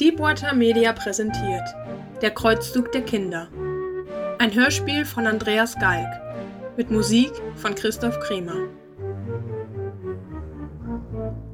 [0.00, 1.64] Deepwater Media präsentiert
[2.22, 3.48] Der Kreuzzug der Kinder.
[4.38, 6.08] Ein Hörspiel von Andreas Galk
[6.76, 8.68] mit Musik von Christoph Kremer.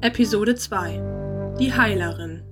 [0.01, 2.43] Episode 2 Die Heilerin.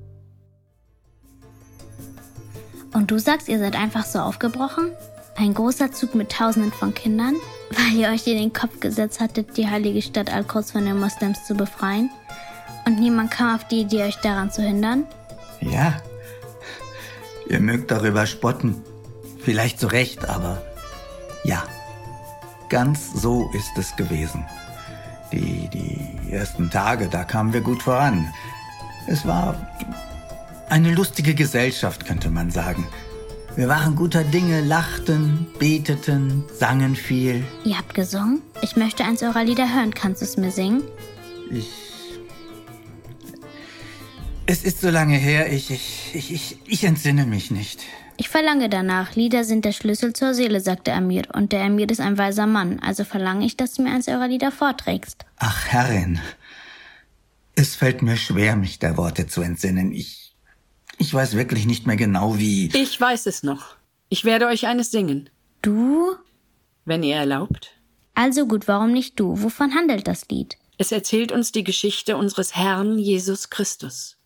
[2.96, 4.94] Und du sagst, ihr seid einfach so aufgebrochen?
[5.36, 7.36] Ein großer Zug mit Tausenden von Kindern?
[7.70, 11.46] Weil ihr euch in den Kopf gesetzt hattet, die heilige Stadt Al-Quds von den Moslems
[11.46, 12.10] zu befreien?
[12.88, 15.06] Und niemand kam auf die Idee, euch daran zu hindern?
[15.72, 16.02] Ja.
[17.48, 18.82] Ihr mögt darüber spotten.
[19.40, 20.62] Vielleicht zu Recht, aber
[21.44, 21.64] ja.
[22.70, 24.46] Ganz so ist es gewesen.
[25.32, 28.32] Die, die ersten Tage, da kamen wir gut voran.
[29.08, 29.56] Es war
[30.70, 32.88] eine lustige Gesellschaft, könnte man sagen.
[33.56, 37.44] Wir waren guter Dinge, lachten, beteten, sangen viel.
[37.64, 38.42] Ihr habt gesungen?
[38.62, 39.94] Ich möchte eins eurer Lieder hören.
[39.94, 40.82] Kannst du es mir singen?
[41.52, 41.93] Ich.
[44.46, 47.80] Es ist so lange her, ich, ich, ich, ich, ich entsinne mich nicht.
[48.18, 49.16] Ich verlange danach.
[49.16, 51.24] Lieder sind der Schlüssel zur Seele, sagt der Amir.
[51.34, 52.80] Und der Amir ist ein weiser Mann.
[52.80, 55.26] Also verlange ich, dass du mir eins eurer Lieder vorträgst.
[55.38, 56.20] Ach, Herrin.
[57.56, 59.94] Es fällt mir schwer, mich der Worte zu entsinnen.
[59.94, 60.36] Ich.
[61.00, 62.70] Ich weiß wirklich nicht mehr genau, wie.
[62.74, 63.76] Ich weiß es noch.
[64.10, 65.30] Ich werde euch eines singen.
[65.62, 66.16] Du?
[66.86, 67.72] Wenn ihr erlaubt.
[68.14, 69.42] Also gut, warum nicht du?
[69.42, 70.58] Wovon handelt das Lied?
[70.78, 74.18] Es erzählt uns die Geschichte unseres Herrn Jesus Christus.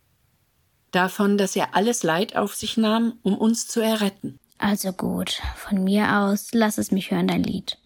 [0.91, 4.39] Davon, dass er alles Leid auf sich nahm, um uns zu erretten.
[4.57, 7.77] Also gut, von mir aus, lass es mich hören, dein Lied.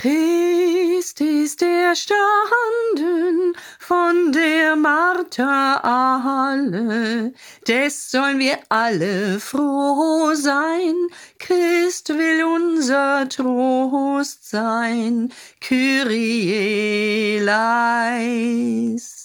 [0.00, 7.32] Christ ist erstanden von der Martha alle,
[7.66, 10.94] des sollen wir alle froh sein.
[11.40, 19.17] Christ will unser Trost sein, Kyrie leis.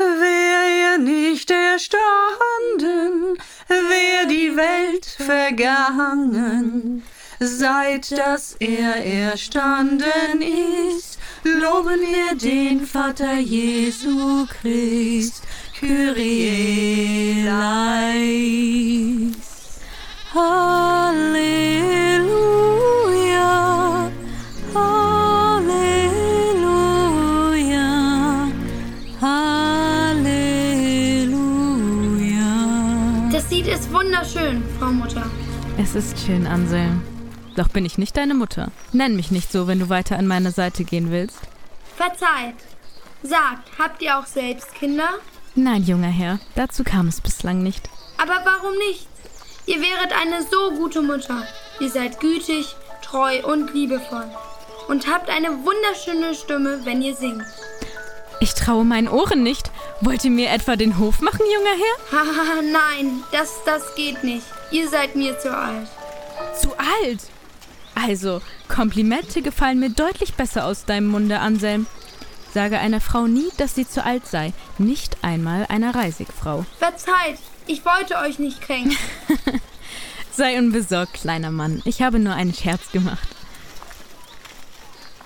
[0.00, 3.36] Wär er nicht erstanden,
[3.68, 7.02] wär die Welt vergangen,
[7.42, 10.42] Seit dass er erstanden
[10.94, 15.42] ist, loben wir den Vater Jesu Christ,
[15.78, 17.46] Kyrie
[35.92, 37.02] Es ist schön, Anselm.
[37.56, 38.70] Doch bin ich nicht deine Mutter.
[38.92, 41.40] Nenn mich nicht so, wenn du weiter an meine Seite gehen willst.
[41.96, 42.54] Verzeiht.
[43.24, 45.08] Sagt, habt ihr auch selbst Kinder?
[45.56, 47.88] Nein, junger Herr, dazu kam es bislang nicht.
[48.18, 49.08] Aber warum nicht?
[49.66, 51.42] Ihr wäret eine so gute Mutter.
[51.80, 54.30] Ihr seid gütig, treu und liebevoll.
[54.86, 57.42] Und habt eine wunderschöne Stimme, wenn ihr singt.
[58.38, 59.72] Ich traue meinen Ohren nicht.
[60.02, 61.74] Wollt ihr mir etwa den Hof machen, junger
[62.12, 62.20] Herr?
[62.20, 64.46] Haha, nein, das, das geht nicht.
[64.70, 65.88] Ihr seid mir zu alt.
[66.60, 67.20] Zu alt?
[67.94, 71.86] Also, Komplimente gefallen mir deutlich besser aus deinem Munde, Anselm.
[72.54, 76.64] Sage einer Frau nie, dass sie zu alt sei, nicht einmal einer Reisigfrau.
[76.78, 78.96] Verzeiht, ich wollte euch nicht kränken.
[80.32, 81.82] Sei unbesorgt, kleiner Mann.
[81.84, 83.28] Ich habe nur einen Scherz gemacht.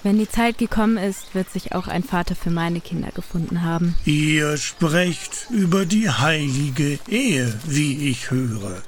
[0.02, 3.94] Wenn die Zeit gekommen ist, wird sich auch ein Vater für meine Kinder gefunden haben.
[4.04, 8.82] Ihr sprecht über die heilige Ehe, wie ich höre.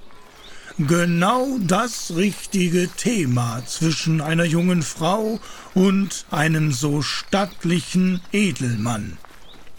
[0.79, 5.41] Genau das richtige Thema zwischen einer jungen Frau
[5.73, 9.17] und einem so stattlichen Edelmann.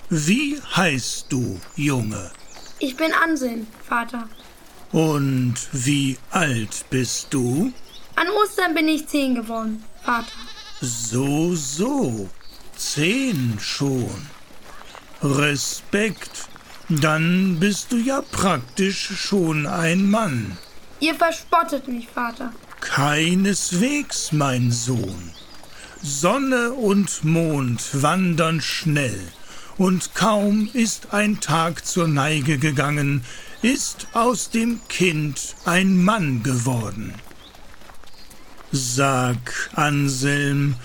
[0.09, 2.31] Wie heißt du, Junge?
[2.79, 4.27] Ich bin Anselm, Vater.
[4.91, 7.71] Und wie alt bist du?
[8.15, 10.31] An Ostern bin ich zehn geworden, Vater.
[10.81, 12.27] So, so.
[12.75, 14.27] Zehn schon.
[15.21, 16.47] Respekt.
[16.89, 20.57] Dann bist du ja praktisch schon ein Mann.
[20.99, 22.51] Ihr verspottet mich, Vater.
[22.79, 25.31] Keineswegs, mein Sohn.
[26.01, 29.19] Sonne und Mond wandern schnell,
[29.77, 33.23] und kaum ist ein Tag zur Neige gegangen,
[33.61, 37.13] ist aus dem Kind ein Mann geworden.
[38.71, 40.75] Sag, Anselm,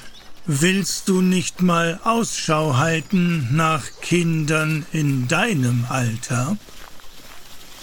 [0.47, 6.57] willst du nicht mal Ausschau halten nach Kindern in deinem Alter?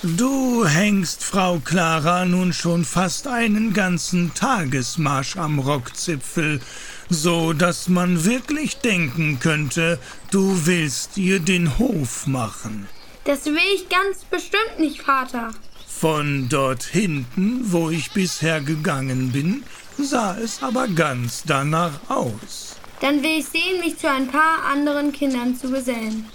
[0.02, 6.62] Du hängst Frau Clara nun schon fast einen ganzen Tagesmarsch am Rockzipfel,
[7.10, 10.00] so dass man wirklich denken könnte,
[10.32, 12.88] du willst ihr den Hof machen.
[13.26, 15.52] Das will ich ganz bestimmt nicht, Vater.
[15.86, 19.64] Von dort hinten, wo ich bisher gegangen bin,
[19.98, 22.78] sah es aber ganz danach aus.
[23.02, 26.26] Dann will ich sehen, mich zu ein paar anderen Kindern zu gesellen.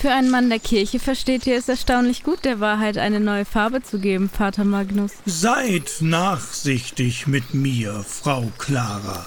[0.00, 3.82] Für einen Mann der Kirche versteht ihr es erstaunlich gut, der Wahrheit eine neue Farbe
[3.82, 5.12] zu geben, Vater Magnus.
[5.26, 9.26] Seid nachsichtig mit mir, Frau Clara.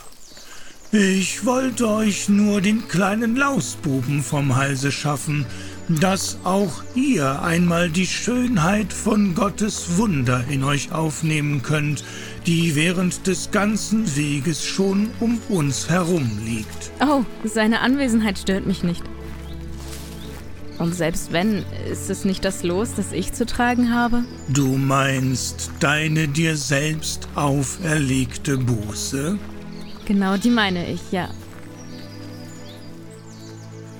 [0.92, 5.46] Ich wollte euch nur den kleinen Lausbuben vom Halse schaffen,
[5.90, 12.04] dass auch ihr einmal die Schönheit von Gottes Wunder in euch aufnehmen könnt,
[12.48, 16.92] die während des ganzen Weges schon um uns herum liegt.
[17.00, 19.04] Oh, seine Anwesenheit stört mich nicht.
[20.80, 24.24] Und selbst wenn, ist es nicht das Los, das ich zu tragen habe?
[24.50, 29.38] Du meinst deine dir selbst auferlegte Buße?
[30.06, 31.30] Genau die meine ich, ja.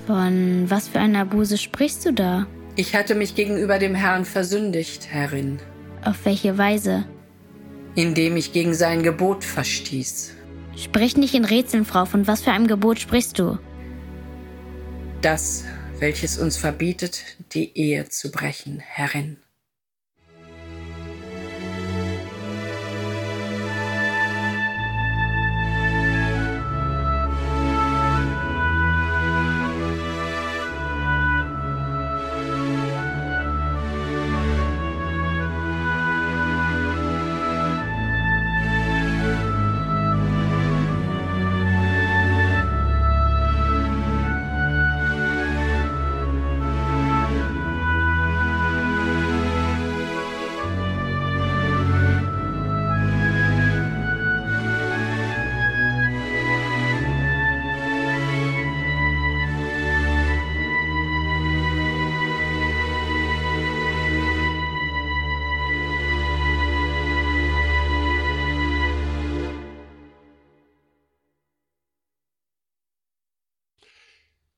[0.06, 2.46] Von was für einer Buße sprichst du da?
[2.76, 5.60] Ich hatte mich gegenüber dem Herrn versündigt, Herrin,
[6.04, 7.04] Auf welche Weise?
[7.94, 10.32] indem ich gegen sein Gebot verstieß.
[10.76, 12.04] Sprich nicht in Rätseln, Frau.
[12.04, 13.56] Von was für einem Gebot sprichst du?
[15.22, 15.62] Das,
[16.04, 17.24] welches uns verbietet,
[17.54, 19.38] die Ehe zu brechen, Herrin.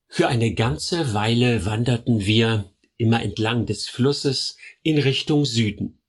[0.07, 5.99] Für eine ganze Weile wanderten wir immer entlang des Flusses in Richtung Süden.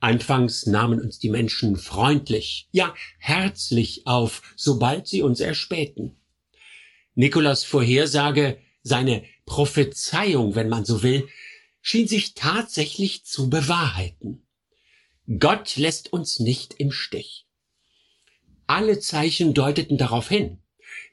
[0.00, 6.16] Anfangs nahmen uns die Menschen freundlich, ja herzlich auf, sobald sie uns erspähten.
[7.14, 11.28] Nikolas Vorhersage, seine Prophezeiung, wenn man so will,
[11.80, 14.46] schien sich tatsächlich zu bewahrheiten.
[15.38, 17.46] Gott lässt uns nicht im Stich.
[18.66, 20.58] Alle Zeichen deuteten darauf hin.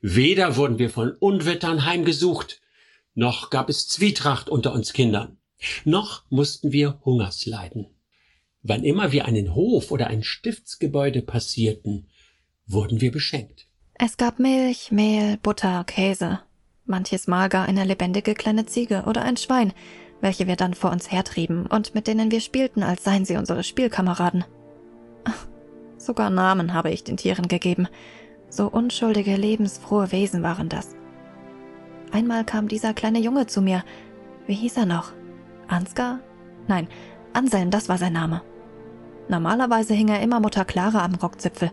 [0.06, 2.60] Weder wurden wir von Unwettern heimgesucht,
[3.16, 5.38] noch gab es Zwietracht unter uns Kindern,
[5.86, 7.88] noch mussten wir Hungersleiden.
[8.64, 12.10] Wann immer wir einen Hof oder ein Stiftsgebäude passierten,
[12.68, 13.70] wurden wir beschenkt.
[13.94, 16.42] Es gab Milch, Mehl, Butter, Käse,
[16.84, 19.72] manches Mal gar eine lebendige kleine Ziege oder ein Schwein,
[20.20, 23.64] welche wir dann vor uns hertrieben und mit denen wir spielten, als seien sie unsere
[23.64, 24.44] Spielkameraden.
[25.98, 27.88] Sogar Namen habe ich den Tieren gegeben.
[28.54, 30.96] So unschuldige, lebensfrohe Wesen waren das.
[32.12, 33.84] Einmal kam dieser kleine Junge zu mir.
[34.46, 35.12] Wie hieß er noch?
[35.68, 36.20] Ansgar?
[36.68, 36.88] Nein,
[37.34, 38.44] Anselm, das war sein Name.
[39.28, 41.72] Normalerweise hing er immer Mutter Clara am Rockzipfel,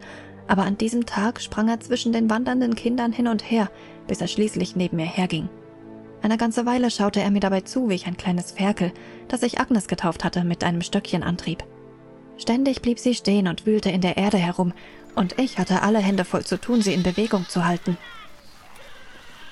[0.49, 3.71] aber an diesem Tag sprang er zwischen den wandernden Kindern hin und her,
[4.07, 5.51] bis er schließlich neben mir herging.
[6.23, 8.91] Eine ganze Weile schaute er mir dabei zu, wie ich ein kleines Ferkel,
[9.29, 11.63] das ich Agnes getauft hatte, mit einem Stöckchen antrieb.
[12.39, 14.73] Ständig blieb sie stehen und wühlte in der Erde herum,
[15.15, 17.97] und ich hatte alle Hände voll zu tun, sie in Bewegung zu halten.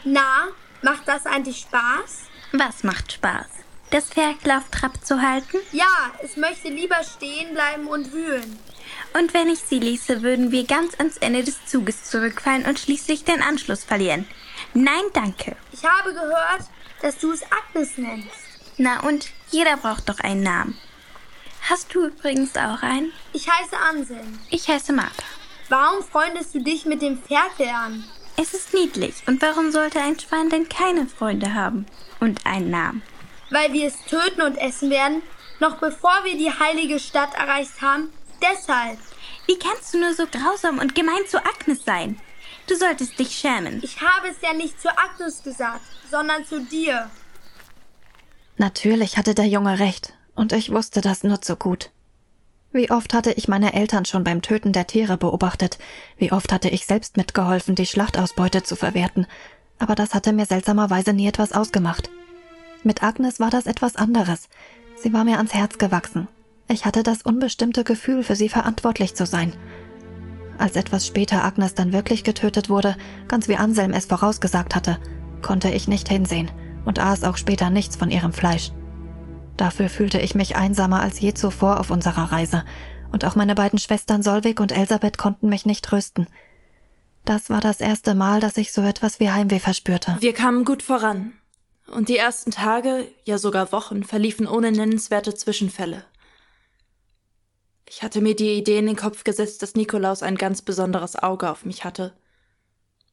[0.05, 0.49] Na,
[0.83, 2.29] macht das eigentlich Spaß?
[2.53, 3.47] Was macht Spaß?
[3.91, 5.59] Das Ferkel auf Trab zu halten?
[5.73, 8.59] Ja, es möchte lieber stehen bleiben und wühlen.
[9.15, 13.25] Und wenn ich sie ließe, würden wir ganz ans Ende des Zuges zurückfallen und schließlich
[13.25, 14.27] den Anschluss verlieren.
[14.75, 15.57] Nein, danke.
[15.73, 16.65] Ich habe gehört,
[17.01, 18.29] dass du es Agnes nennst.
[18.77, 20.79] Na und jeder braucht doch einen Namen.
[21.69, 23.13] Hast du übrigens auch einen?
[23.33, 24.39] Ich heiße Anselm.
[24.51, 25.25] Ich heiße Martha.
[25.69, 28.05] Warum freundest du dich mit dem Ferkel an?
[28.37, 29.15] Es ist niedlich.
[29.27, 31.85] Und warum sollte ein Schwein denn keine Freunde haben?
[32.21, 33.03] Und einen Namen?
[33.51, 35.23] Weil wir es töten und essen werden,
[35.61, 38.13] noch bevor wir die heilige Stadt erreicht haben.
[38.41, 38.99] Deshalb.
[39.47, 42.19] Wie kannst du nur so grausam und gemein zu Agnes sein?
[42.67, 43.81] Du solltest dich schämen.
[43.83, 47.11] Ich habe es ja nicht zu Agnes gesagt, sondern zu dir.
[48.57, 51.91] Natürlich hatte der Junge recht, und ich wusste das nur zu gut.
[52.79, 55.79] Wie oft hatte ich meine Eltern schon beim Töten der Tiere beobachtet,
[56.17, 59.27] wie oft hatte ich selbst mitgeholfen, die Schlachtausbeute zu verwerten,
[59.81, 62.09] aber das hatte mir seltsamerweise nie etwas ausgemacht.
[62.85, 64.49] Mit Agnes war das etwas anderes.
[64.95, 66.29] Sie war mir ans Herz gewachsen.
[66.69, 69.55] Ich hatte das unbestimmte Gefühl, für sie verantwortlich zu sein.
[70.57, 74.99] Als etwas später Agnes dann wirklich getötet wurde, ganz wie Anselm es vorausgesagt hatte,
[75.43, 76.49] konnte ich nicht hinsehen
[76.85, 78.71] und aß auch später nichts von ihrem Fleisch.
[79.59, 82.65] Dafür fühlte ich mich einsamer als je zuvor auf unserer Reise,
[83.11, 86.29] und auch meine beiden Schwestern Solvig und Elisabeth konnten mich nicht trösten.
[87.25, 90.17] Das war das erste Mal, dass ich so etwas wie Heimweh verspürte.
[90.21, 91.33] Wir kamen gut voran.
[91.89, 96.05] Und die ersten Tage, ja sogar Wochen, verliefen ohne nennenswerte Zwischenfälle.
[97.89, 101.51] Ich hatte mir die Idee in den Kopf gesetzt, dass Nikolaus ein ganz besonderes Auge
[101.51, 102.13] auf mich hatte.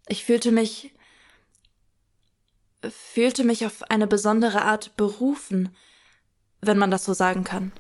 [0.08, 0.92] Ich fühlte mich
[2.88, 5.76] fühlte mich auf eine besondere Art berufen,
[6.62, 7.72] wenn man das so sagen kann.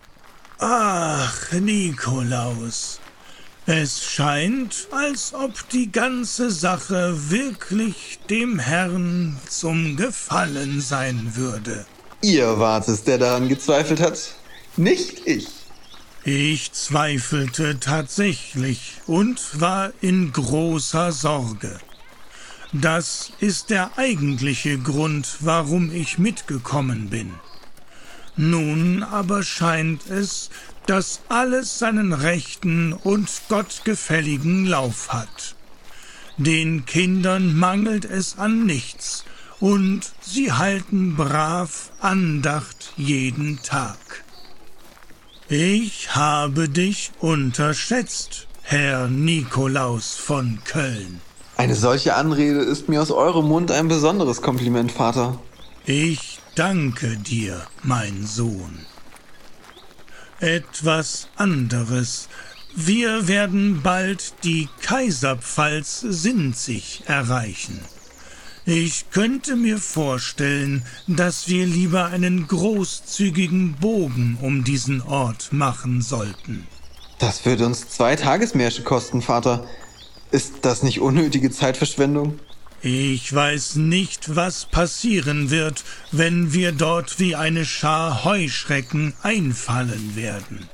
[0.59, 2.99] Ach, Nikolaus.
[3.67, 11.85] Es scheint, als ob die ganze Sache wirklich dem Herrn zum Gefallen sein würde.
[12.21, 14.19] Ihr wart es, der daran gezweifelt hat,
[14.77, 15.47] nicht ich.
[16.23, 21.79] Ich zweifelte tatsächlich und war in großer Sorge.
[22.71, 27.33] Das ist der eigentliche Grund, warum ich mitgekommen bin.
[28.37, 30.49] Nun aber scheint es,
[30.87, 35.55] dass alles seinen rechten und gottgefälligen Lauf hat.
[36.37, 39.23] Den Kindern mangelt es an nichts,
[39.61, 43.97] und sie halten brav Andacht jeden Tag.
[45.47, 51.21] Ich habe dich unterschätzt, Herr Nikolaus von Köln.
[51.55, 55.39] Eine solche Anrede ist mir aus eurem Mund ein besonderes Kompliment, Vater.
[55.85, 58.85] Ich danke dir, mein Sohn.
[60.39, 62.27] Etwas anderes.
[62.75, 67.79] Wir werden bald die Kaiserpfalz Sinzig erreichen.
[68.65, 76.67] Ich könnte mir vorstellen, dass wir lieber einen großzügigen Bogen um diesen Ort machen sollten.
[77.19, 79.65] Das würde uns zwei Tagesmärsche kosten, Vater.
[80.31, 82.39] Ist das nicht unnötige Zeitverschwendung?
[82.81, 90.69] Ich weiß nicht, was passieren wird, wenn wir dort wie eine Schar Heuschrecken einfallen werden.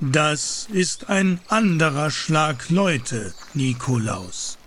[0.00, 4.58] Das ist ein anderer Schlag Leute, Nikolaus.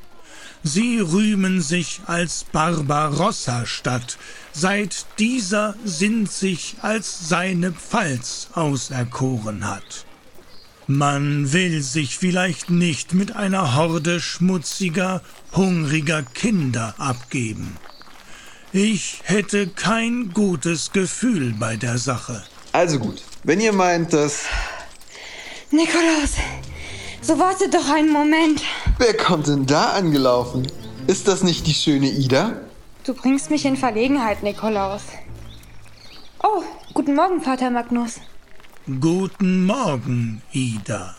[0.64, 4.18] Sie rühmen sich als Barbarossa-Stadt,
[4.52, 10.07] seit dieser Sinn sich als seine Pfalz auserkoren hat.
[10.90, 17.76] Man will sich vielleicht nicht mit einer Horde schmutziger, hungriger Kinder abgeben.
[18.72, 22.42] Ich hätte kein gutes Gefühl bei der Sache.
[22.72, 24.46] Also gut, wenn ihr meint, dass...
[25.72, 26.36] Nikolaus,
[27.22, 28.62] so wartet doch einen Moment.
[28.98, 30.72] Wer kommt denn da angelaufen?
[31.08, 32.62] Ist das nicht die schöne Ida?
[33.04, 35.02] Du bringst mich in Verlegenheit, Nikolaus.
[36.42, 36.64] Oh,
[36.94, 38.22] guten Morgen, Vater Magnus.
[38.88, 41.14] Guten Morgen, Ida.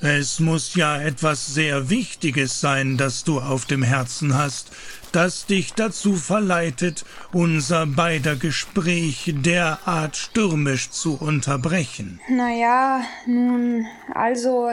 [0.00, 4.72] Es muss ja etwas sehr Wichtiges sein, das du auf dem Herzen hast,
[5.12, 12.20] das dich dazu verleitet, unser beider Gespräch derart stürmisch zu unterbrechen.
[12.28, 14.72] Naja, nun, also.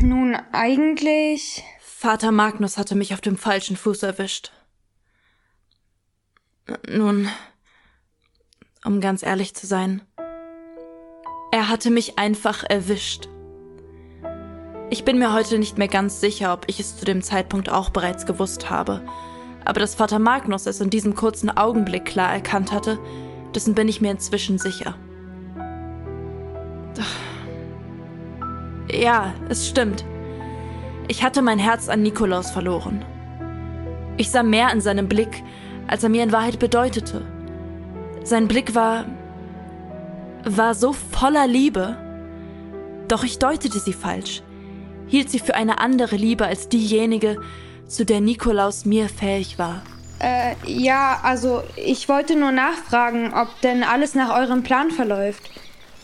[0.00, 1.62] Nun, eigentlich.
[1.80, 4.50] Vater Magnus hatte mich auf dem falschen Fuß erwischt.
[6.88, 7.28] Nun,
[8.84, 10.02] um ganz ehrlich zu sein,
[11.72, 13.28] hatte mich einfach erwischt.
[14.90, 17.88] Ich bin mir heute nicht mehr ganz sicher, ob ich es zu dem Zeitpunkt auch
[17.88, 19.00] bereits gewusst habe.
[19.64, 22.98] Aber dass Vater Magnus es in diesem kurzen Augenblick klar erkannt hatte,
[23.54, 24.96] dessen bin ich mir inzwischen sicher.
[28.92, 30.04] Ja, es stimmt.
[31.08, 33.02] Ich hatte mein Herz an Nikolaus verloren.
[34.18, 35.42] Ich sah mehr in seinem Blick,
[35.86, 37.22] als er mir in Wahrheit bedeutete.
[38.24, 39.06] Sein Blick war
[40.44, 41.96] war so voller Liebe.
[43.08, 44.42] Doch ich deutete sie falsch,
[45.06, 47.40] hielt sie für eine andere Liebe als diejenige,
[47.86, 49.82] zu der Nikolaus mir fähig war.
[50.18, 55.42] Äh, ja, also ich wollte nur nachfragen, ob denn alles nach eurem Plan verläuft.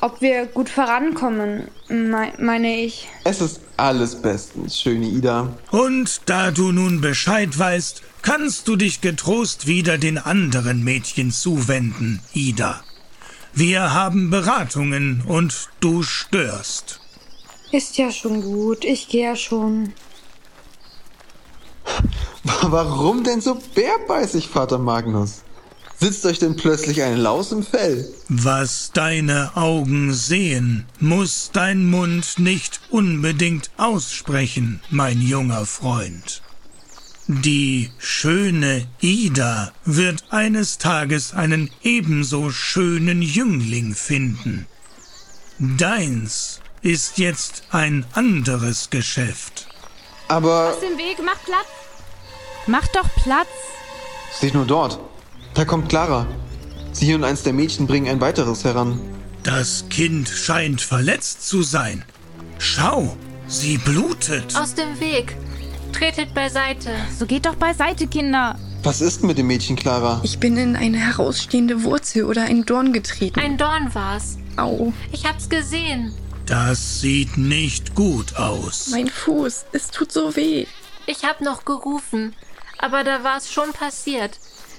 [0.01, 3.09] Ob wir gut vorankommen, me meine ich.
[3.25, 5.49] Es ist alles bestens, schöne Ida.
[5.71, 12.21] Und da du nun Bescheid weißt, kannst du dich getrost wieder den anderen Mädchen zuwenden,
[12.33, 12.81] Ida.
[13.61, 17.01] Wir haben Beratungen und du störst.
[17.73, 19.95] Ist ja schon gut, ich gehe ja schon.
[22.63, 25.43] Warum denn so bärbeißig, Vater Magnus?
[25.99, 28.09] Sitzt euch denn plötzlich ein Laus im Fell?
[28.29, 36.43] Was deine Augen sehen, muss dein Mund nicht unbedingt aussprechen, mein junger Freund.
[37.31, 44.67] Die schöne Ida wird eines Tages einen ebenso schönen Jüngling finden.
[45.59, 49.69] Deins ist jetzt ein anderes Geschäft.
[50.29, 50.71] Aber.
[50.73, 51.67] Aus dem Weg, mach Platz!
[52.67, 53.49] Mach doch Platz!
[54.35, 54.99] Steht nur dort.
[55.53, 56.27] Da kommt Clara.
[56.93, 58.99] Sie und eins der Mädchen bringen ein weiteres heran.
[59.43, 62.07] Das Kind scheint verletzt zu sein.
[62.59, 63.19] Schau,
[63.49, 64.57] sie blutet.
[64.57, 65.37] Aus dem Weg.
[65.93, 66.91] Tretet beiseite.
[67.19, 68.59] So geht doch beiseite, Kinder.
[68.83, 70.21] Was ist mit dem Mädchen, Clara?
[70.23, 73.41] Ich bin in eine herausstehende Wurzel oder ein Dorn getreten.
[73.41, 74.39] Ein Dorn war's.
[74.57, 74.93] Au.
[75.13, 76.15] Ich hab's gesehen.
[76.47, 78.89] Das sieht nicht gut aus.
[78.91, 80.67] Mein Fuß, es tut so weh.
[81.07, 82.35] Ich hab noch gerufen,
[82.79, 84.39] aber da war's schon passiert.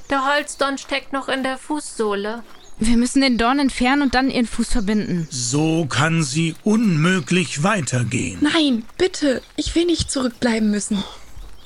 [0.10, 2.44] Der Holzdorn steckt noch in der Fußsohle.
[2.80, 5.28] Wir müssen den Dorn entfernen und dann ihren Fuß verbinden.
[5.30, 8.40] So kann sie unmöglich weitergehen.
[8.42, 9.42] Nein, bitte.
[9.58, 11.04] Ich will nicht zurückbleiben müssen.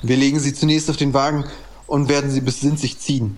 [0.02, 1.44] Wir legen sie zunächst auf den Wagen
[1.86, 3.36] und werden sie bis Sinzig ziehen.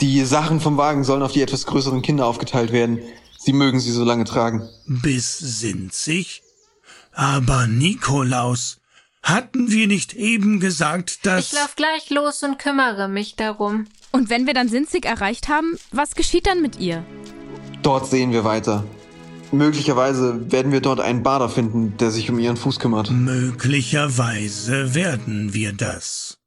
[0.00, 3.00] Die Sachen vom Wagen sollen auf die etwas größeren Kinder aufgeteilt werden.
[3.38, 4.68] Sie mögen sie so lange tragen.
[4.86, 6.42] Bis Sinzig?
[7.12, 8.78] Aber Nikolaus,
[9.22, 11.52] hatten wir nicht eben gesagt, dass...
[11.52, 13.86] Ich lauf gleich los und kümmere mich darum.
[14.10, 17.04] Und wenn wir dann Sinzig erreicht haben, was geschieht dann mit ihr?
[17.82, 18.84] Dort sehen wir weiter.
[19.52, 23.10] Möglicherweise werden wir dort einen Bader finden, der sich um ihren Fuß kümmert.
[23.10, 26.38] Möglicherweise werden wir das.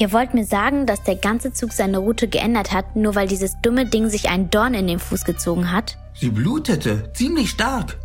[0.00, 3.60] Ihr wollt mir sagen, dass der ganze Zug seine Route geändert hat, nur weil dieses
[3.60, 5.98] dumme Ding sich einen Dorn in den Fuß gezogen hat?
[6.14, 7.98] Sie blutete, ziemlich stark.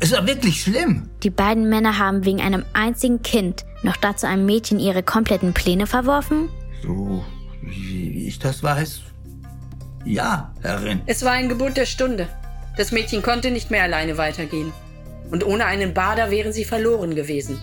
[0.00, 1.10] Es war wirklich schlimm.
[1.22, 5.86] Die beiden Männer haben wegen einem einzigen Kind, noch dazu einem Mädchen, ihre kompletten Pläne
[5.86, 6.48] verworfen?
[6.82, 7.22] So,
[7.60, 9.02] wie, wie ich das weiß.
[10.06, 11.02] Ja, Herrin.
[11.04, 12.26] Es war ein Gebot der Stunde.
[12.78, 14.72] Das Mädchen konnte nicht mehr alleine weitergehen.
[15.30, 17.58] Und ohne einen Bader wären sie verloren gewesen.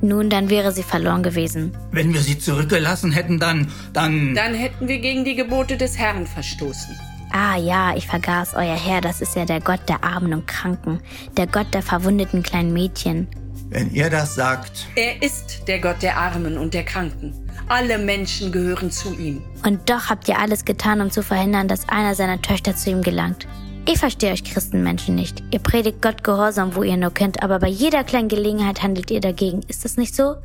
[0.00, 1.76] Nun, dann wäre sie verloren gewesen.
[1.90, 4.34] Wenn wir sie zurückgelassen hätten, dann, dann...
[4.34, 6.96] Dann hätten wir gegen die Gebote des Herrn verstoßen.
[7.30, 11.00] Ah ja, ich vergaß, euer Herr, das ist ja der Gott der Armen und Kranken,
[11.36, 13.28] der Gott der verwundeten kleinen Mädchen.
[13.70, 14.86] Wenn ihr das sagt.
[14.94, 17.34] Er ist der Gott der Armen und der Kranken.
[17.68, 19.42] Alle Menschen gehören zu ihm.
[19.62, 23.02] Und doch habt ihr alles getan, um zu verhindern, dass einer seiner Töchter zu ihm
[23.02, 23.46] gelangt.
[23.90, 25.42] Ich verstehe euch Christenmenschen nicht.
[25.50, 29.22] Ihr predigt Gott Gehorsam, wo ihr nur könnt, aber bei jeder kleinen Gelegenheit handelt ihr
[29.22, 29.62] dagegen.
[29.62, 30.36] Ist das nicht so?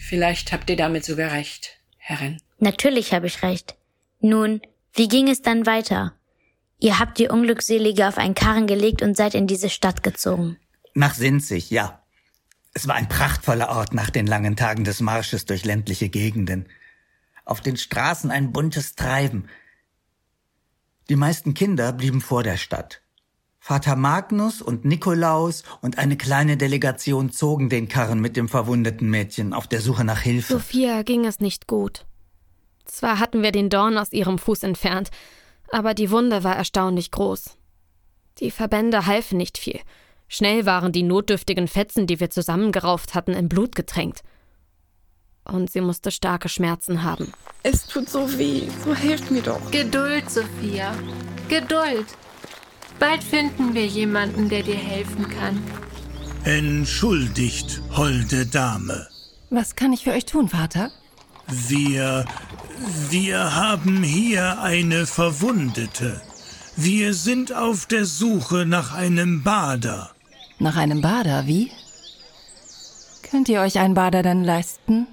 [0.00, 2.38] Vielleicht habt ihr damit sogar recht, Herrin.
[2.58, 3.76] Natürlich habe ich recht.
[4.18, 4.60] Nun,
[4.94, 6.12] wie ging es dann weiter?
[6.80, 10.56] Ihr habt die Unglückselige auf einen Karren gelegt und seid in diese Stadt gezogen.
[10.94, 12.02] Nach Sinzig, ja.
[12.74, 16.68] Es war ein prachtvoller Ort nach den langen Tagen des Marsches durch ländliche Gegenden.
[17.44, 19.48] Auf den Straßen ein buntes Treiben.
[21.08, 23.00] Die meisten Kinder blieben vor der Stadt.
[23.58, 29.52] Vater Magnus und Nikolaus und eine kleine Delegation zogen den Karren mit dem verwundeten Mädchen
[29.52, 30.54] auf der Suche nach Hilfe.
[30.54, 32.06] Sophia ging es nicht gut.
[32.84, 35.10] Zwar hatten wir den Dorn aus ihrem Fuß entfernt,
[35.70, 37.56] aber die Wunde war erstaunlich groß.
[38.38, 39.80] Die Verbände halfen nicht viel.
[40.28, 44.22] Schnell waren die notdürftigen Fetzen, die wir zusammengerauft hatten, in Blut getränkt.
[45.50, 47.32] Und sie musste starke Schmerzen haben.
[47.62, 49.70] Es tut so weh, so helft mir doch.
[49.70, 50.94] Geduld, Sophia.
[51.48, 52.06] Geduld.
[52.98, 55.62] Bald finden wir jemanden, der dir helfen kann.
[56.44, 59.08] Entschuldigt, holde Dame.
[59.50, 60.90] Was kann ich für euch tun, Vater?
[61.46, 62.24] Wir.
[63.10, 66.20] Wir haben hier eine Verwundete.
[66.76, 70.10] Wir sind auf der Suche nach einem Bader.
[70.58, 71.72] Nach einem Bader, wie?
[73.28, 75.06] Könnt ihr euch einen Bader denn leisten?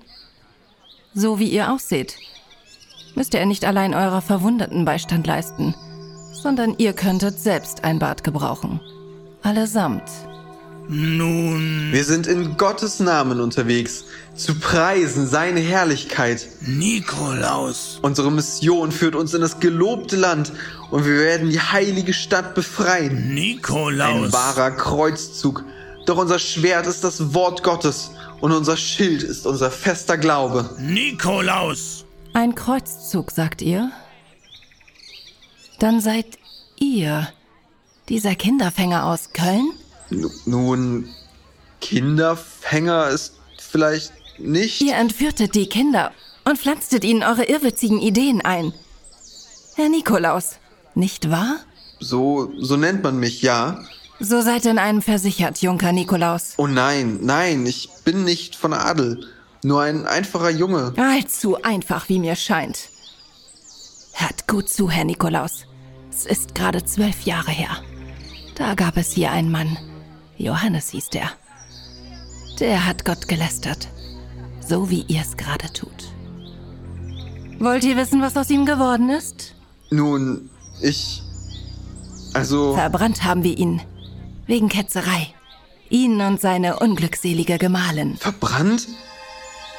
[1.17, 2.17] So wie ihr ausseht,
[3.15, 5.73] müsst ihr nicht allein eurer Verwundeten Beistand leisten,
[6.33, 8.81] sondern ihr könntet selbst ein Bad gebrauchen.
[9.41, 10.03] Allesamt.
[10.89, 11.87] Nun.
[11.93, 14.03] Wir sind in Gottes Namen unterwegs,
[14.35, 16.47] zu preisen seine Herrlichkeit.
[16.59, 17.97] Nikolaus.
[18.01, 20.51] Unsere Mission führt uns in das gelobte Land
[20.91, 23.33] und wir werden die heilige Stadt befreien.
[23.33, 24.25] Nikolaus.
[24.25, 25.63] Ein wahrer Kreuzzug.
[26.05, 30.69] Doch unser Schwert ist das Wort Gottes und unser Schild ist unser fester Glaube.
[30.79, 32.05] Nikolaus.
[32.33, 33.91] Ein Kreuzzug, sagt ihr?
[35.79, 36.37] Dann seid
[36.77, 37.27] ihr
[38.09, 39.71] dieser Kinderfänger aus Köln?
[40.45, 41.09] Nun,
[41.81, 44.81] Kinderfänger ist vielleicht nicht.
[44.81, 46.11] Ihr entführtet die Kinder
[46.43, 48.73] und pflanztet ihnen eure irrwitzigen Ideen ein.
[49.75, 50.57] Herr Nikolaus,
[50.93, 51.57] Nicht wahr?
[51.99, 53.83] So, so nennt man mich, ja.
[54.27, 56.55] So seid in einem versichert, Junker Nikolaus.
[56.57, 59.27] Oh nein, nein, ich bin nicht von Adel.
[59.63, 60.93] Nur ein einfacher Junge.
[60.97, 62.89] Allzu einfach, wie mir scheint.
[64.13, 65.65] Hört gut zu, Herr Nikolaus.
[66.11, 67.77] Es ist gerade zwölf Jahre her.
[68.55, 69.77] Da gab es hier einen Mann.
[70.37, 71.29] Johannes hieß der.
[72.59, 73.89] Der hat Gott gelästert.
[74.59, 76.15] So wie ihr es gerade tut.
[77.59, 79.53] Wollt ihr wissen, was aus ihm geworden ist?
[79.91, 80.49] Nun,
[80.81, 81.21] ich.
[82.33, 82.73] Also.
[82.73, 83.83] Verbrannt haben wir ihn.
[84.47, 85.33] Wegen Ketzerei.
[85.89, 88.17] Ihn und seine unglückselige Gemahlin.
[88.17, 88.87] Verbrannt?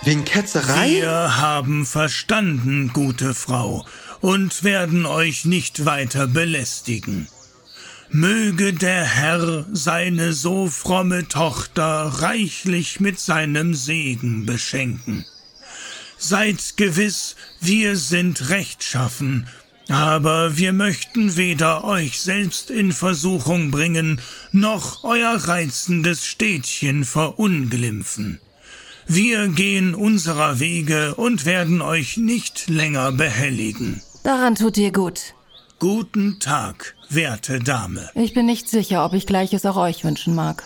[0.02, 0.90] Wegen Ketzerei?
[0.90, 3.86] Wir haben verstanden, gute Frau,
[4.20, 7.28] und werden euch nicht weiter belästigen.
[8.10, 15.24] Möge der Herr seine so fromme Tochter reichlich mit seinem Segen beschenken.
[16.18, 19.46] Seid gewiss, wir sind rechtschaffen,
[19.88, 24.20] aber wir möchten weder euch selbst in Versuchung bringen,
[24.52, 28.40] noch euer reizendes Städtchen verunglimpfen.
[29.06, 34.02] Wir gehen unserer Wege und werden euch nicht länger behelligen.
[34.24, 35.34] Daran tut ihr gut.
[35.78, 38.10] Guten Tag, werte Dame.
[38.14, 40.64] Ich bin nicht sicher, ob ich Gleiches auch euch wünschen mag.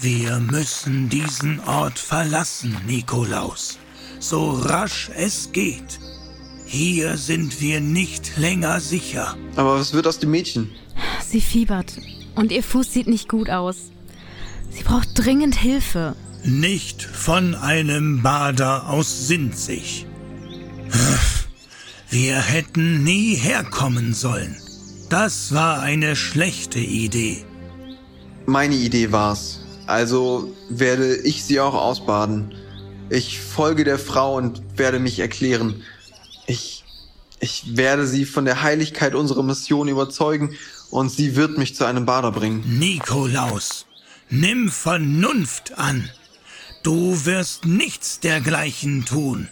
[0.00, 3.78] Wir müssen diesen Ort verlassen, Nikolaus.
[4.20, 5.98] So rasch es geht.
[6.72, 9.36] Hier sind wir nicht länger sicher.
[9.56, 10.70] Aber was wird aus dem Mädchen?
[11.22, 12.00] Sie fiebert.
[12.34, 13.90] Und ihr Fuß sieht nicht gut aus.
[14.70, 16.16] Sie braucht dringend Hilfe.
[16.44, 20.06] Nicht von einem Bader aus Sinzig.
[22.08, 24.56] Wir hätten nie herkommen sollen.
[25.10, 27.44] Das war eine schlechte Idee.
[28.46, 29.60] Meine Idee war's.
[29.86, 32.54] Also werde ich sie auch ausbaden.
[33.10, 35.82] Ich folge der Frau und werde mich erklären.
[36.46, 36.84] Ich,
[37.40, 40.56] ich werde sie von der Heiligkeit unserer Mission überzeugen
[40.90, 42.78] und sie wird mich zu einem Bader bringen.
[42.78, 43.86] Nikolaus,
[44.28, 46.10] nimm Vernunft an.
[46.82, 49.48] Du wirst nichts dergleichen tun.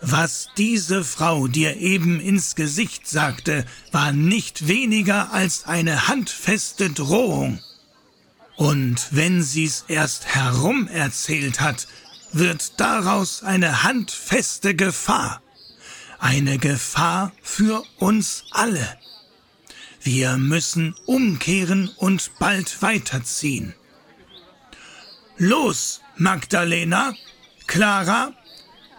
[0.00, 7.60] Was diese Frau dir eben ins Gesicht sagte, war nicht weniger als eine handfeste Drohung.
[8.56, 11.88] Und wenn sie's erst herum erzählt hat,
[12.32, 15.42] wird daraus eine handfeste Gefahr.
[16.18, 18.98] Eine Gefahr für uns alle.
[20.00, 23.74] Wir müssen umkehren und bald weiterziehen.
[25.36, 27.12] Los, Magdalena,
[27.66, 28.32] Clara,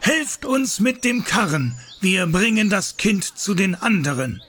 [0.01, 1.77] helft uns mit dem Karren.
[2.01, 4.41] Wir bringen das Kind zu den anderen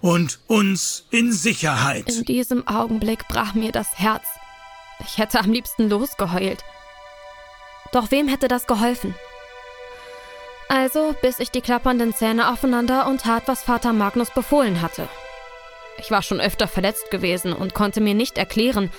[0.00, 2.08] und uns in Sicherheit.
[2.08, 4.24] In diesem Augenblick brach mir das Herz.
[5.00, 6.62] Ich hätte am liebsten losgeheult.
[7.92, 9.14] Doch wem hätte das geholfen?
[10.68, 15.08] Also biss ich die klappernden Zähne aufeinander und tat, was Vater Magnus befohlen hatte.
[15.98, 18.90] Ich war schon öfter verletzt gewesen und konnte mir nicht erklären,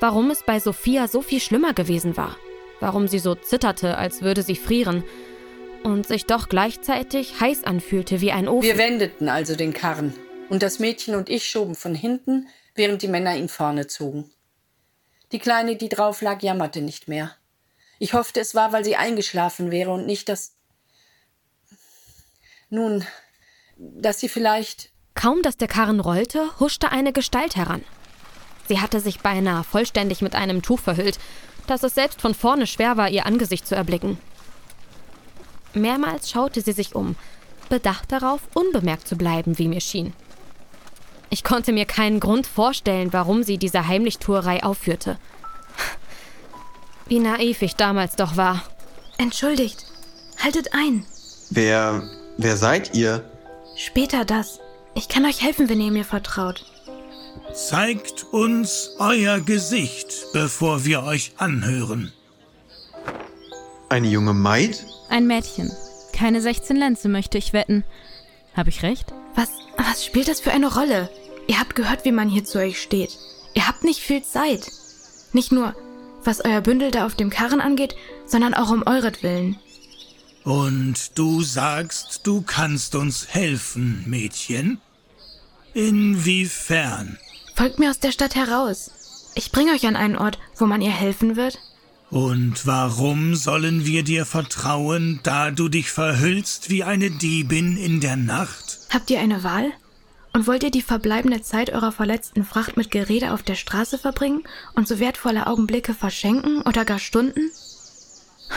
[0.00, 2.36] warum es bei Sophia so viel schlimmer gewesen war.
[2.80, 5.04] Warum sie so zitterte, als würde sie frieren.
[5.84, 8.66] Und sich doch gleichzeitig heiß anfühlte wie ein Ofen.
[8.66, 10.14] Wir wendeten also den Karren.
[10.48, 14.30] Und das Mädchen und ich schoben von hinten, während die Männer ihn vorne zogen.
[15.32, 17.36] Die Kleine, die drauf lag, jammerte nicht mehr.
[18.02, 20.56] Ich hoffte, es war, weil sie eingeschlafen wäre und nicht, dass.
[22.70, 23.06] Nun,
[23.76, 24.90] dass sie vielleicht.
[25.14, 27.84] Kaum, dass der Karren rollte, huschte eine Gestalt heran.
[28.68, 31.18] Sie hatte sich beinahe vollständig mit einem Tuch verhüllt,
[31.66, 34.18] dass es selbst von vorne schwer war, ihr Angesicht zu erblicken.
[35.74, 37.16] Mehrmals schaute sie sich um,
[37.68, 40.14] bedacht darauf, unbemerkt zu bleiben, wie mir schien.
[41.28, 45.18] Ich konnte mir keinen Grund vorstellen, warum sie diese Heimlichtuerei aufführte.
[47.10, 48.62] Wie naiv ich damals doch war.
[49.18, 49.84] Entschuldigt.
[50.38, 51.04] Haltet ein.
[51.50, 52.08] Wer.
[52.38, 53.24] wer seid ihr?
[53.76, 54.60] Später das.
[54.94, 56.64] Ich kann euch helfen, wenn ihr mir vertraut.
[57.52, 62.12] Zeigt uns euer Gesicht, bevor wir euch anhören.
[63.88, 64.86] Eine junge Maid?
[65.08, 65.68] Ein Mädchen.
[66.12, 67.82] Keine 16 Lenze, möchte ich wetten.
[68.54, 69.12] Hab ich recht?
[69.34, 71.10] Was, was spielt das für eine Rolle?
[71.48, 73.18] Ihr habt gehört, wie man hier zu euch steht.
[73.54, 74.70] Ihr habt nicht viel Zeit.
[75.32, 75.74] Nicht nur,
[76.24, 77.94] was euer Bündel da auf dem Karren angeht,
[78.26, 79.56] sondern auch um euretwillen.
[80.44, 84.78] Und du sagst, du kannst uns helfen, Mädchen?
[85.74, 87.18] Inwiefern?
[87.54, 88.90] Folgt mir aus der Stadt heraus.
[89.34, 91.58] Ich bringe euch an einen Ort, wo man ihr helfen wird.
[92.10, 98.16] Und warum sollen wir dir vertrauen, da du dich verhüllst wie eine Diebin in der
[98.16, 98.80] Nacht?
[98.90, 99.72] Habt ihr eine Wahl?
[100.32, 104.44] Und wollt ihr die verbleibende Zeit eurer verletzten Fracht mit Gerede auf der Straße verbringen
[104.74, 107.50] und so wertvolle Augenblicke verschenken oder gar Stunden?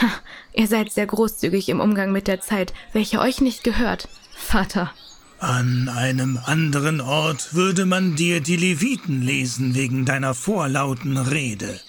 [0.00, 0.08] Ha,
[0.52, 4.92] ihr seid sehr großzügig im Umgang mit der Zeit, welche euch nicht gehört, Vater.
[5.40, 11.80] An einem anderen Ort würde man dir die Leviten lesen wegen deiner vorlauten Rede.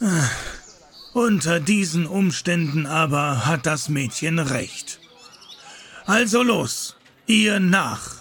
[0.00, 0.28] Ah,
[1.12, 4.98] Unter diesen Umständen aber hat das Mädchen recht.
[6.06, 8.19] Also los, ihr nach.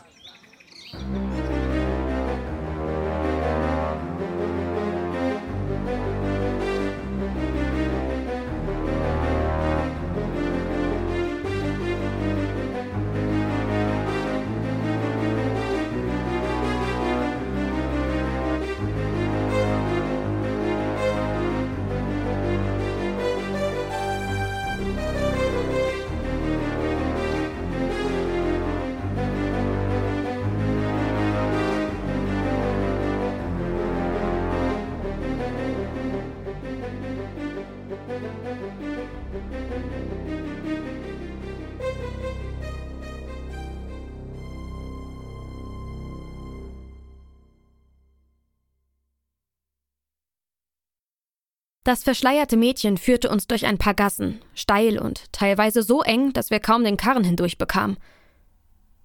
[51.90, 56.52] Das verschleierte Mädchen führte uns durch ein paar Gassen, steil und teilweise so eng, dass
[56.52, 57.98] wir kaum den Karren hindurch bekamen.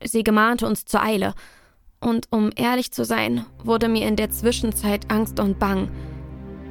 [0.04, 1.32] Sie gemahnte uns zur Eile,
[1.98, 5.88] und um ehrlich zu sein, wurde mir in der Zwischenzeit Angst und Bang.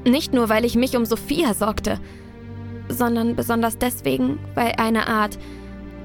[0.06, 1.99] Nicht nur, weil ich mich um Sophia sorgte,
[2.89, 5.39] sondern besonders deswegen, weil eine Art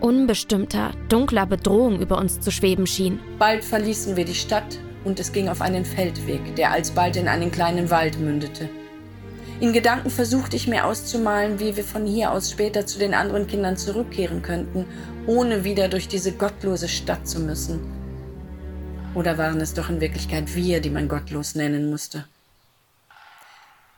[0.00, 3.20] unbestimmter, dunkler Bedrohung über uns zu schweben schien.
[3.38, 7.52] Bald verließen wir die Stadt und es ging auf einen Feldweg, der alsbald in einen
[7.52, 8.70] kleinen Wald mündete.
[9.60, 13.48] In Gedanken versuchte ich mir auszumalen, wie wir von hier aus später zu den anderen
[13.48, 14.86] Kindern zurückkehren könnten,
[15.26, 17.80] ohne wieder durch diese gottlose Stadt zu müssen.
[19.16, 22.24] Oder waren es doch in Wirklichkeit wir, die man gottlos nennen musste?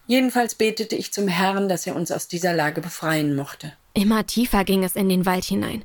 [0.06, 3.74] Jedenfalls betete ich zum Herrn, dass er uns aus dieser Lage befreien mochte.
[3.92, 5.84] Immer tiefer ging es in den Wald hinein.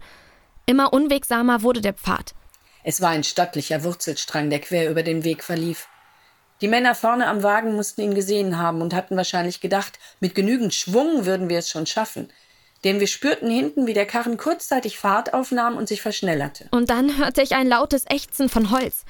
[0.66, 2.34] Immer unwegsamer wurde der Pfad.
[2.86, 5.90] Es war ein stattlicher Wurzelstrang, der quer über den Weg verlief.
[6.62, 10.74] Die Männer vorne am Wagen mussten ihn gesehen haben und hatten wahrscheinlich gedacht, mit genügend
[10.74, 12.32] Schwung würden wir es schon schaffen.
[12.84, 16.68] Denn wir spürten hinten, wie der Karren kurzzeitig Fahrt aufnahm und sich verschnellerte.
[16.72, 19.04] Und dann hörte ich ein lautes Ächzen von Holz,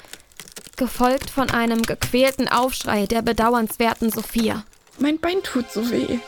[0.77, 4.63] gefolgt von einem gequälten Aufschrei der bedauernswerten Sophia.
[4.97, 6.19] Mein Bein tut so weh.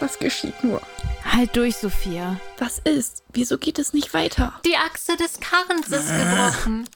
[0.00, 0.80] Was geschieht nur?
[1.24, 2.40] Halt durch, Sophia.
[2.58, 3.22] Was ist?
[3.32, 4.58] Wieso geht es nicht weiter?
[4.64, 6.88] Die Achse des Karrens ist gebrochen.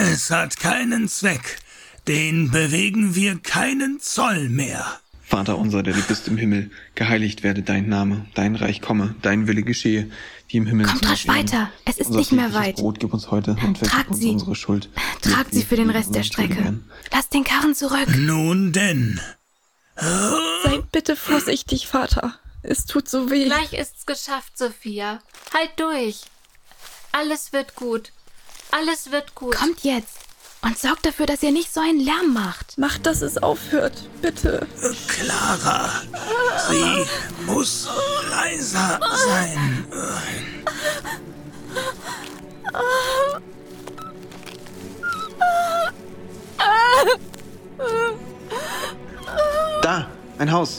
[0.00, 1.58] Es hat keinen Zweck.
[2.06, 5.00] Den bewegen wir keinen Zoll mehr.
[5.22, 9.48] Vater unser, der du bist im Himmel, geheiligt werde dein Name, dein Reich komme, dein
[9.48, 10.08] Wille geschehe,
[10.48, 10.86] wie im Himmel.
[10.86, 11.38] Kommt so auf rasch Erden.
[11.40, 11.72] weiter.
[11.84, 12.76] Es ist Unser nicht mehr weit.
[12.76, 14.30] Brot gib uns heute und Tragt uns sie.
[14.30, 14.88] unsere Schuld.
[15.20, 16.78] Tragt sie für den Rest der Strecke.
[17.12, 18.08] Lass den Karren zurück.
[18.16, 19.20] Nun denn.
[19.96, 22.38] Sei bitte vorsichtig, Vater.
[22.62, 23.46] Es tut so weh.
[23.46, 25.18] Gleich ist's geschafft, Sophia.
[25.52, 26.20] Halt durch.
[27.12, 28.12] Alles wird gut.
[28.70, 29.54] Alles wird gut.
[29.54, 30.18] Kommt jetzt
[30.62, 32.78] und sorgt dafür, dass ihr nicht so einen Lärm macht.
[32.78, 33.94] Macht, dass es aufhört.
[34.20, 34.66] Bitte.
[35.06, 35.90] Clara,
[36.68, 37.06] sie
[37.46, 37.88] muss
[38.30, 39.86] leiser sein.
[49.82, 50.78] Da, ein Haus.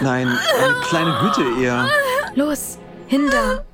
[0.00, 1.88] Nein, eine kleine Hütte eher.
[2.34, 3.64] Los, hinter.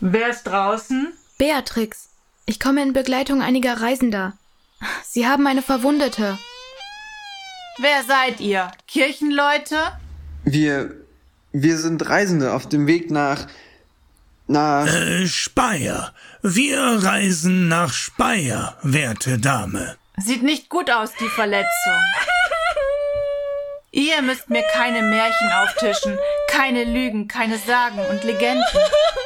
[0.00, 1.12] Wer ist draußen?
[1.38, 2.10] Beatrix,
[2.46, 4.34] ich komme in Begleitung einiger Reisender.
[5.04, 6.38] Sie haben eine Verwundete.
[7.78, 8.70] Wer seid ihr?
[8.86, 9.76] Kirchenleute?
[10.44, 10.94] Wir,
[11.52, 13.48] wir sind Reisende auf dem Weg nach,
[14.46, 14.86] nach...
[14.86, 16.14] Äh, Speyer.
[16.42, 19.96] Wir reisen nach Speyer, werte Dame.
[20.16, 22.00] Sieht nicht gut aus, die Verletzung.
[23.94, 28.64] Ihr müsst mir keine Märchen auftischen, keine Lügen, keine Sagen und Legenden.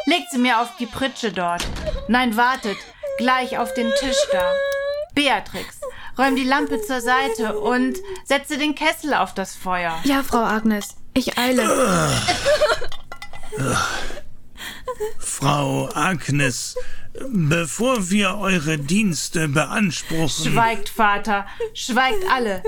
[0.04, 1.66] Legt sie mir auf die Pritsche dort.
[2.06, 2.76] Nein, wartet,
[3.16, 4.52] gleich auf den Tisch da.
[5.14, 5.80] Beatrix,
[6.18, 9.98] räum die Lampe zur Seite und setze den Kessel auf das Feuer.
[10.04, 11.66] Ja, Frau Agnes, ich eile.
[15.18, 16.76] Frau Agnes,
[17.30, 20.52] bevor wir eure Dienste beanspruchen.
[20.52, 22.62] Schweigt, Vater, schweigt alle.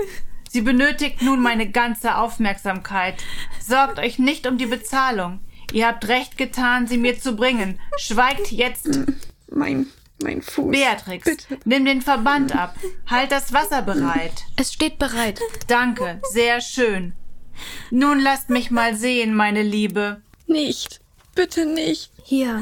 [0.51, 3.23] Sie benötigt nun meine ganze Aufmerksamkeit.
[3.65, 5.39] Sorgt euch nicht um die Bezahlung.
[5.71, 7.79] Ihr habt recht getan, sie mir zu bringen.
[7.97, 8.99] Schweigt jetzt.
[9.49, 9.87] Mein,
[10.21, 10.71] mein Fuß.
[10.71, 12.75] Beatrix, nimm den Verband ab.
[13.07, 14.43] Halt das Wasser bereit.
[14.57, 15.39] Es steht bereit.
[15.69, 17.13] Danke, sehr schön.
[17.89, 20.21] Nun lasst mich mal sehen, meine Liebe.
[20.47, 20.99] Nicht.
[21.33, 22.11] Bitte nicht.
[22.25, 22.61] Hier,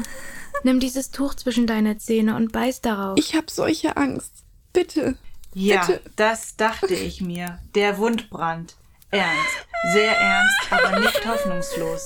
[0.62, 3.18] nimm dieses Tuch zwischen deine Zähne und beiß darauf.
[3.18, 4.44] Ich habe solche Angst.
[4.72, 5.18] Bitte.
[5.54, 6.00] Ja, Bitte.
[6.16, 7.58] das dachte ich mir.
[7.74, 8.76] Der Wundbrand.
[9.12, 12.02] Ernst, sehr ernst, aber nicht hoffnungslos.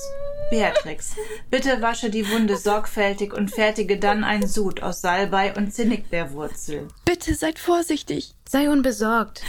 [0.49, 1.15] Beatrix,
[1.49, 6.87] bitte wasche die Wunde sorgfältig und fertige dann ein Sud aus Salbei und Zinnigbeerwurzel.
[7.03, 8.33] Bitte seid vorsichtig.
[8.47, 9.41] Sei unbesorgt.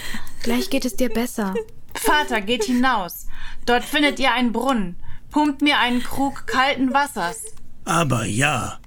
[0.43, 1.55] Gleich geht es dir besser.
[1.95, 3.27] Vater, geht hinaus.
[3.67, 4.97] Dort findet ihr einen Brunnen.
[5.31, 7.43] Pumpt mir einen Krug kalten Wassers.
[7.85, 8.79] Aber ja.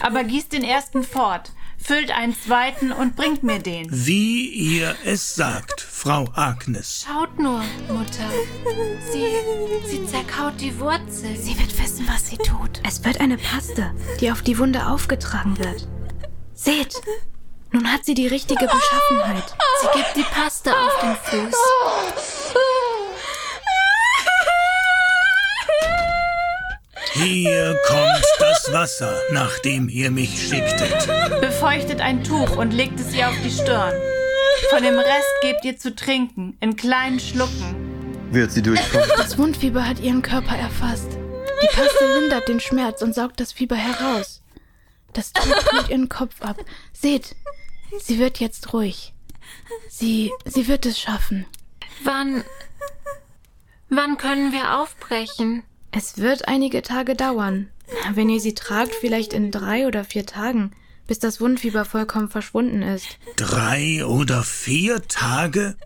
[0.00, 1.52] Aber gießt den ersten fort,
[1.84, 3.86] füllt einen zweiten und bringt mir den.
[3.90, 7.04] Wie ihr es sagt, Frau Agnes.
[7.06, 8.28] Schaut nur, Mutter.
[9.12, 9.26] Sie,
[9.86, 11.36] sie zerkaut die Wurzel.
[11.36, 12.80] Sie wird wissen, was sie tut.
[12.86, 15.86] Es wird eine Paste, die auf die Wunde aufgetragen wird.
[16.54, 16.94] Seht,
[17.70, 19.54] nun hat sie die richtige Beschaffenheit.
[19.82, 21.56] Sie gibt die Paste auf den Fuß.
[27.12, 28.24] Hier kommt
[28.64, 31.08] das Wasser, nachdem ihr mich schicktet.
[31.40, 33.92] Befeuchtet ein Tuch und legt es ihr auf die Stirn.
[34.70, 38.30] Von dem Rest gebt ihr zu trinken, in kleinen Schlucken.
[38.30, 39.08] Wird sie durchkommen?
[39.16, 41.08] Das Wundfieber hat ihren Körper erfasst.
[41.62, 44.42] Die Paste lindert den Schmerz und saugt das Fieber heraus.
[45.12, 46.56] Das Tuch kühlt ihren Kopf ab.
[46.92, 47.36] Seht,
[48.00, 49.12] sie wird jetzt ruhig.
[49.88, 51.46] Sie, sie wird es schaffen.
[52.02, 52.44] Wann,
[53.90, 55.64] wann können wir aufbrechen?
[55.96, 57.68] Es wird einige Tage dauern.
[58.14, 60.72] Wenn ihr sie tragt, vielleicht in drei oder vier Tagen,
[61.06, 63.18] bis das Wundfieber vollkommen verschwunden ist.
[63.36, 65.76] Drei oder vier Tage?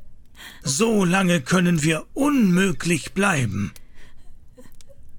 [0.62, 3.72] So lange können wir unmöglich bleiben.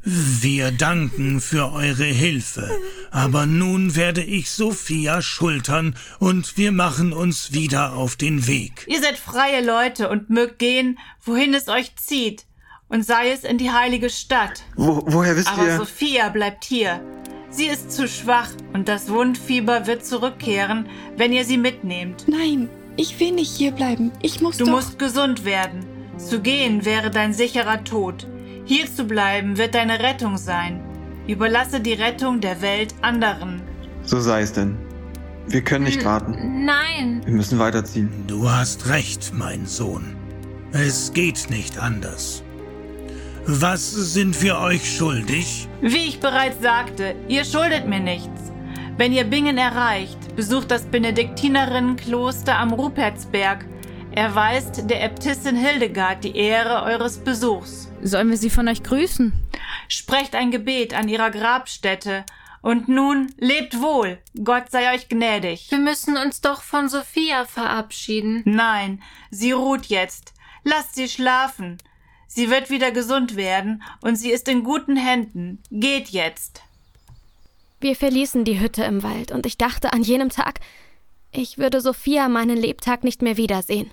[0.01, 2.71] Wir danken für eure Hilfe,
[3.11, 8.85] aber nun werde ich Sophia schultern und wir machen uns wieder auf den Weg.
[8.87, 12.45] Ihr seid freie Leute und mögt gehen, wohin es euch zieht,
[12.89, 14.63] und sei es in die heilige Stadt.
[14.75, 15.77] Wo, woher wisst Aber ihr?
[15.77, 16.99] Sophia bleibt hier.
[17.51, 22.25] Sie ist zu schwach und das Wundfieber wird zurückkehren, wenn ihr sie mitnehmt.
[22.27, 24.11] Nein, ich will nicht hier bleiben.
[24.21, 24.71] Ich muss Du doch...
[24.73, 25.85] musst gesund werden.
[26.17, 28.27] Zu gehen wäre dein sicherer Tod.
[28.65, 30.83] Hier zu bleiben wird deine Rettung sein.
[31.27, 33.61] Überlasse die Rettung der Welt anderen.
[34.03, 34.77] So sei es denn.
[35.47, 36.65] Wir können nicht warten.
[36.65, 37.21] Nein.
[37.25, 38.11] Wir müssen weiterziehen.
[38.27, 40.15] Du hast recht, mein Sohn.
[40.71, 42.43] Es geht nicht anders.
[43.51, 45.67] Was sind wir euch schuldig?
[45.81, 48.51] Wie ich bereits sagte, ihr schuldet mir nichts.
[48.95, 53.65] Wenn ihr Bingen erreicht, besucht das Benediktinerinnenkloster am Rupertsberg.
[54.11, 57.91] Erweist der Äbtissin Hildegard die Ehre eures Besuchs.
[58.03, 59.33] Sollen wir sie von euch grüßen?
[59.87, 62.25] Sprecht ein Gebet an ihrer Grabstätte.
[62.61, 64.19] Und nun lebt wohl.
[64.43, 65.71] Gott sei euch gnädig.
[65.71, 68.43] Wir müssen uns doch von Sophia verabschieden.
[68.45, 70.35] Nein, sie ruht jetzt.
[70.63, 71.79] Lasst sie schlafen.
[72.31, 75.63] Sie wird wieder gesund werden und sie ist in guten Händen.
[75.71, 76.61] Geht jetzt.
[77.81, 80.59] Wir verließen die Hütte im Wald und ich dachte an jenem Tag,
[81.31, 83.89] ich würde Sophia meinen Lebtag nicht mehr wiedersehen.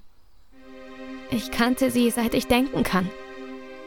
[1.30, 3.10] Ich kannte sie, seit ich denken kann.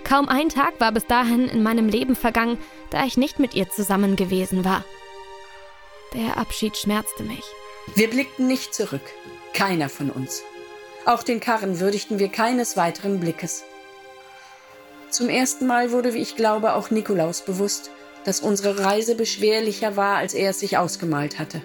[0.04, 2.58] Kaum ein Tag war bis dahin in meinem Leben vergangen,
[2.90, 4.84] da ich nicht mit ihr zusammen gewesen war.
[6.16, 7.44] Der Abschied schmerzte mich.
[7.94, 9.04] Wir blickten nicht zurück.
[9.54, 10.42] Keiner von uns.
[11.06, 13.64] Auch den Karren würdigten wir keines weiteren Blickes.
[15.10, 17.90] Zum ersten Mal wurde, wie ich glaube, auch Nikolaus bewusst,
[18.26, 21.62] dass unsere Reise beschwerlicher war, als er es sich ausgemalt hatte.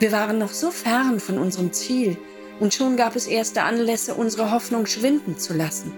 [0.00, 2.16] Wir waren noch so fern von unserem Ziel,
[2.58, 5.92] und schon gab es erste Anlässe, unsere Hoffnung schwinden zu lassen.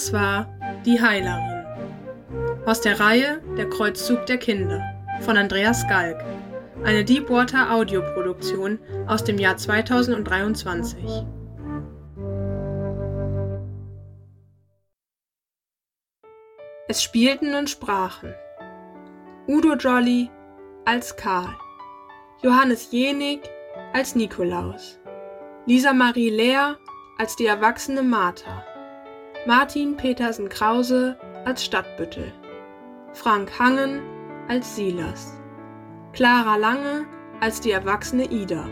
[0.00, 0.46] Das war
[0.86, 1.62] Die Heilerin.
[2.64, 4.82] Aus der Reihe Der Kreuzzug der Kinder
[5.20, 6.24] von Andreas Galk.
[6.84, 11.04] Eine Deepwater Audioproduktion aus dem Jahr 2023.
[16.88, 18.32] Es spielten und sprachen
[19.48, 20.30] Udo Jolly
[20.86, 21.54] als Karl,
[22.42, 23.40] Johannes Jenig
[23.92, 24.98] als Nikolaus,
[25.66, 26.78] Lisa Marie Lehr
[27.18, 28.64] als die erwachsene Martha,
[29.46, 31.16] Martin Petersen Krause
[31.46, 32.30] als Stadtbüttel,
[33.14, 34.02] Frank Hangen
[34.48, 35.34] als Silas,
[36.12, 37.06] Clara Lange
[37.40, 38.68] als die erwachsene Ida,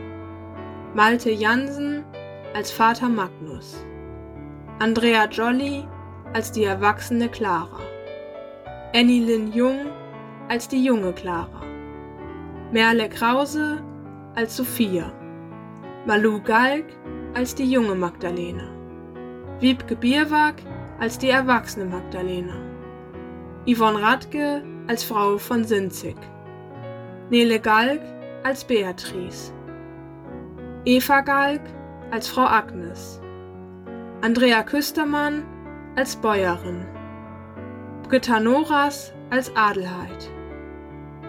[0.95, 2.05] Malte Jansen
[2.53, 3.83] als Vater Magnus,
[4.79, 5.89] Andrea Jolly
[6.35, 7.81] als die erwachsene Clara,
[8.95, 9.87] Annie Lynn Jung
[10.51, 11.63] als die junge Clara,
[12.73, 13.83] Merle Krause
[14.35, 15.11] als Sophia,
[16.05, 16.85] Malu Galk
[17.33, 18.78] als die junge Magdalena,
[19.61, 20.63] Wiebke Bierwag
[21.01, 22.55] als die erwachsene Magdalena,
[23.67, 26.15] Yvonne Radke als Frau von Sinzig,
[27.29, 28.01] Nele Galk
[28.45, 29.53] als Beatrice,
[30.85, 31.63] Eva Galk
[32.13, 33.21] als Frau Agnes,
[34.21, 35.43] Andrea Küstermann
[35.97, 36.87] als Bäuerin,
[38.09, 40.31] Britta Noras als Adelheid,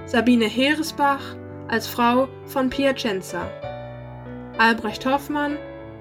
[0.06, 1.36] Sabine Heeresbach
[1.68, 3.50] als Frau von Piacenza,
[4.60, 5.58] Albrecht Hoffmann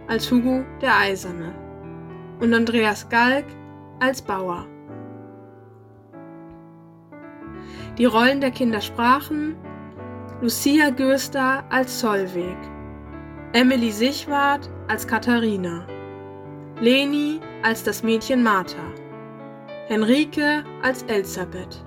[0.09, 1.68] als Hugo der Eiserne
[2.41, 3.45] und Andreas Galk
[4.01, 4.67] als Bauer.
[7.97, 9.57] Die Rollen der Kinder sprachen
[10.41, 12.57] Lucia Gürster als Zollweg,
[13.55, 15.85] Emily Sichwart als Katharina,
[16.81, 18.85] Leni als das Mädchen Martha,
[19.89, 21.83] Henrike als Elisabeth,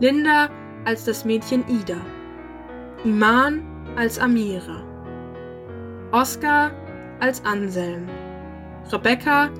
[0.00, 0.50] Linda
[0.84, 2.00] als das Mädchen Ida,
[3.04, 3.62] Iman
[3.94, 4.82] als Amira,
[6.10, 6.72] Oskar
[7.20, 8.08] als Anselm,
[8.92, 9.50] Rebecca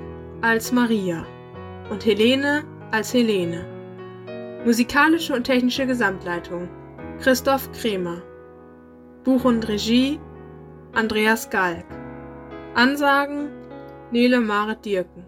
[0.41, 1.27] als Maria
[1.91, 2.63] und Helene
[2.93, 3.65] als Helene.
[4.65, 6.69] Musikalische und technische Gesamtleitung
[7.21, 8.23] Christoph Kremer.
[9.25, 10.21] Buch und Regie
[10.95, 11.85] Andreas Galk.
[12.75, 13.49] Ansagen
[14.13, 15.25] Nele Marit Dirken.